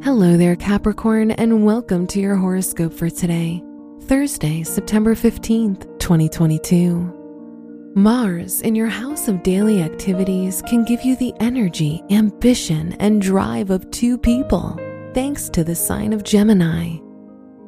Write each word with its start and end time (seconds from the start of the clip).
Hello 0.00 0.36
there, 0.36 0.54
Capricorn, 0.54 1.32
and 1.32 1.64
welcome 1.64 2.06
to 2.06 2.20
your 2.20 2.36
horoscope 2.36 2.92
for 2.92 3.10
today, 3.10 3.60
Thursday, 4.02 4.62
September 4.62 5.16
15th, 5.16 5.98
2022. 5.98 7.92
Mars 7.96 8.60
in 8.60 8.76
your 8.76 8.86
house 8.86 9.26
of 9.26 9.42
daily 9.42 9.82
activities 9.82 10.62
can 10.68 10.84
give 10.84 11.02
you 11.02 11.16
the 11.16 11.34
energy, 11.40 12.00
ambition, 12.10 12.92
and 13.00 13.20
drive 13.20 13.70
of 13.70 13.90
two 13.90 14.16
people, 14.16 14.78
thanks 15.14 15.48
to 15.48 15.64
the 15.64 15.74
sign 15.74 16.12
of 16.12 16.22
Gemini. 16.22 16.96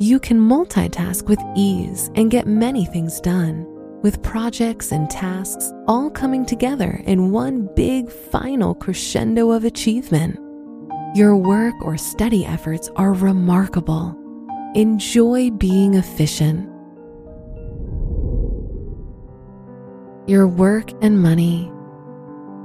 You 0.00 0.18
can 0.18 0.40
multitask 0.40 1.28
with 1.28 1.38
ease 1.54 2.10
and 2.16 2.28
get 2.28 2.48
many 2.48 2.86
things 2.86 3.20
done, 3.20 3.64
with 4.02 4.20
projects 4.24 4.90
and 4.90 5.08
tasks 5.08 5.72
all 5.86 6.10
coming 6.10 6.44
together 6.44 7.00
in 7.06 7.30
one 7.30 7.72
big 7.76 8.10
final 8.10 8.74
crescendo 8.74 9.52
of 9.52 9.64
achievement. 9.64 10.40
Your 11.16 11.34
work 11.34 11.74
or 11.80 11.96
study 11.96 12.44
efforts 12.44 12.90
are 12.96 13.14
remarkable. 13.14 14.14
Enjoy 14.74 15.50
being 15.50 15.94
efficient. 15.94 16.68
Your 20.28 20.46
work 20.46 20.90
and 21.00 21.18
money. 21.18 21.72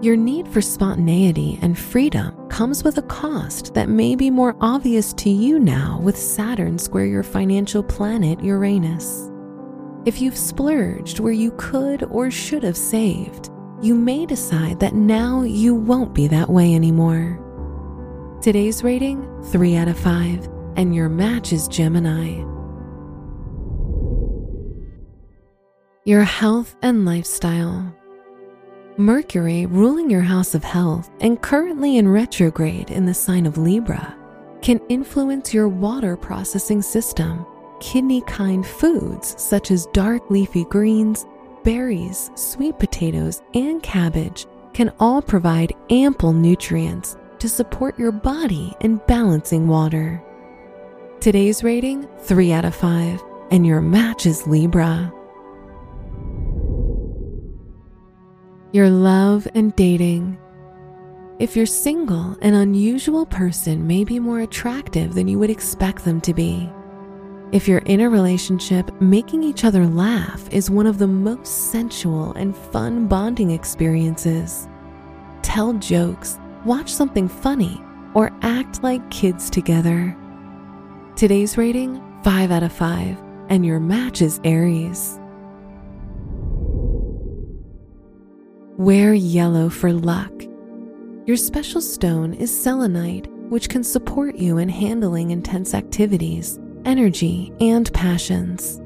Your 0.00 0.14
need 0.14 0.46
for 0.46 0.60
spontaneity 0.60 1.58
and 1.60 1.76
freedom 1.76 2.36
comes 2.48 2.84
with 2.84 2.98
a 2.98 3.02
cost 3.02 3.74
that 3.74 3.88
may 3.88 4.14
be 4.14 4.30
more 4.30 4.56
obvious 4.60 5.12
to 5.14 5.28
you 5.28 5.58
now 5.58 5.98
with 6.00 6.16
Saturn 6.16 6.78
square 6.78 7.06
your 7.06 7.24
financial 7.24 7.82
planet 7.82 8.40
Uranus. 8.44 9.28
If 10.04 10.20
you've 10.20 10.38
splurged 10.38 11.18
where 11.18 11.32
you 11.32 11.50
could 11.58 12.04
or 12.04 12.30
should 12.30 12.62
have 12.62 12.76
saved, 12.76 13.50
you 13.82 13.96
may 13.96 14.24
decide 14.24 14.78
that 14.78 14.94
now 14.94 15.42
you 15.42 15.74
won't 15.74 16.14
be 16.14 16.28
that 16.28 16.48
way 16.48 16.76
anymore. 16.76 17.42
Today's 18.46 18.84
rating 18.84 19.26
3 19.46 19.74
out 19.74 19.88
of 19.88 19.98
5, 19.98 20.48
and 20.76 20.94
your 20.94 21.08
match 21.08 21.52
is 21.52 21.66
Gemini. 21.66 22.44
Your 26.04 26.22
health 26.22 26.76
and 26.80 27.04
lifestyle. 27.04 27.92
Mercury, 28.98 29.66
ruling 29.66 30.08
your 30.08 30.20
house 30.20 30.54
of 30.54 30.62
health 30.62 31.10
and 31.18 31.42
currently 31.42 31.96
in 31.96 32.06
retrograde 32.06 32.92
in 32.92 33.04
the 33.04 33.12
sign 33.12 33.46
of 33.46 33.58
Libra, 33.58 34.16
can 34.62 34.80
influence 34.88 35.52
your 35.52 35.66
water 35.68 36.16
processing 36.16 36.82
system. 36.82 37.44
Kidney 37.80 38.20
kind 38.28 38.64
foods 38.64 39.34
such 39.42 39.72
as 39.72 39.86
dark 39.86 40.30
leafy 40.30 40.66
greens, 40.66 41.26
berries, 41.64 42.30
sweet 42.36 42.78
potatoes, 42.78 43.42
and 43.54 43.82
cabbage 43.82 44.46
can 44.72 44.92
all 45.00 45.20
provide 45.20 45.74
ample 45.90 46.32
nutrients 46.32 47.16
to 47.40 47.48
support 47.48 47.98
your 47.98 48.12
body 48.12 48.74
in 48.80 49.00
balancing 49.06 49.68
water. 49.68 50.22
Today's 51.20 51.64
rating 51.64 52.06
3 52.20 52.52
out 52.52 52.64
of 52.64 52.74
5, 52.74 53.22
and 53.50 53.66
your 53.66 53.80
match 53.80 54.26
is 54.26 54.46
Libra. 54.46 55.12
Your 58.72 58.90
love 58.90 59.48
and 59.54 59.74
dating. 59.76 60.38
If 61.38 61.56
you're 61.56 61.66
single, 61.66 62.36
an 62.42 62.54
unusual 62.54 63.26
person 63.26 63.86
may 63.86 64.04
be 64.04 64.18
more 64.18 64.40
attractive 64.40 65.14
than 65.14 65.28
you 65.28 65.38
would 65.38 65.50
expect 65.50 66.04
them 66.04 66.20
to 66.22 66.34
be. 66.34 66.70
If 67.52 67.68
you're 67.68 67.78
in 67.80 68.00
a 68.00 68.10
relationship, 68.10 68.90
making 69.00 69.44
each 69.44 69.64
other 69.64 69.86
laugh 69.86 70.48
is 70.52 70.70
one 70.70 70.86
of 70.86 70.98
the 70.98 71.06
most 71.06 71.70
sensual 71.70 72.32
and 72.32 72.56
fun 72.56 73.06
bonding 73.06 73.52
experiences. 73.52 74.68
Tell 75.42 75.72
jokes 75.74 76.38
watch 76.66 76.92
something 76.92 77.28
funny, 77.28 77.80
or 78.12 78.36
act 78.42 78.82
like 78.82 79.08
kids 79.10 79.48
together. 79.48 80.16
Today's 81.14 81.56
rating 81.56 82.02
5 82.24 82.50
out 82.50 82.64
of 82.64 82.72
5, 82.72 83.22
and 83.48 83.64
your 83.64 83.78
match 83.78 84.20
is 84.20 84.40
Aries. 84.42 85.20
Wear 88.76 89.14
yellow 89.14 89.68
for 89.70 89.92
luck. 89.92 90.32
Your 91.24 91.36
special 91.36 91.80
stone 91.80 92.34
is 92.34 92.54
selenite, 92.54 93.28
which 93.48 93.68
can 93.68 93.84
support 93.84 94.34
you 94.36 94.58
in 94.58 94.68
handling 94.68 95.30
intense 95.30 95.72
activities, 95.72 96.58
energy, 96.84 97.52
and 97.60 97.92
passions. 97.92 98.80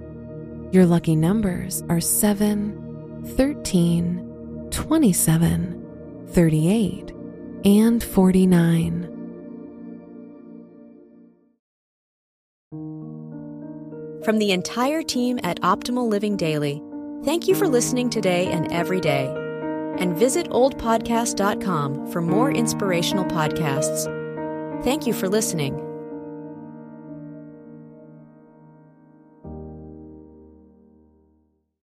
Your 0.70 0.86
lucky 0.86 1.16
numbers 1.16 1.82
are 1.88 2.00
7, 2.00 3.24
13, 3.36 4.68
27, 4.70 6.26
38, 6.28 7.09
and 7.64 8.02
49. 8.02 9.10
From 14.24 14.38
the 14.38 14.52
entire 14.52 15.02
team 15.02 15.40
at 15.42 15.60
Optimal 15.62 16.08
Living 16.08 16.36
Daily, 16.36 16.82
thank 17.24 17.48
you 17.48 17.54
for 17.54 17.66
listening 17.66 18.10
today 18.10 18.46
and 18.46 18.70
every 18.70 19.00
day. 19.00 19.26
And 19.98 20.16
visit 20.16 20.48
oldpodcast.com 20.50 22.12
for 22.12 22.20
more 22.22 22.52
inspirational 22.52 23.24
podcasts. 23.24 24.04
Thank 24.84 25.06
you 25.06 25.12
for 25.12 25.28
listening. 25.28 25.89